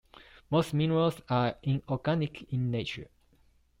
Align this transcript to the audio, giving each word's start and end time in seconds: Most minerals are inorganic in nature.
Most 0.49 0.73
minerals 0.73 1.21
are 1.29 1.57
inorganic 1.61 2.51
in 2.51 2.71
nature. 2.71 3.07